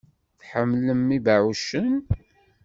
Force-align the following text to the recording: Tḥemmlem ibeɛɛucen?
Tḥemmlem 0.39 1.03
ibeɛɛucen? 1.17 1.91